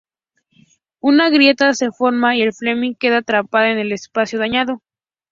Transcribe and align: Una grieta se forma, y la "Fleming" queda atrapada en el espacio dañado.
Una 0.99 1.29
grieta 1.29 1.75
se 1.75 1.91
forma, 1.91 2.35
y 2.35 2.43
la 2.43 2.51
"Fleming" 2.51 2.95
queda 2.95 3.17
atrapada 3.19 3.69
en 3.69 3.77
el 3.77 3.91
espacio 3.91 4.39
dañado. 4.39 4.81